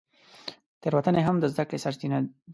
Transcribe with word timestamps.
تېروتنې 0.81 1.21
هم 1.27 1.35
د 1.39 1.45
زده 1.53 1.63
کړې 1.69 1.77
سرچینه 1.83 2.17
دي. 2.23 2.29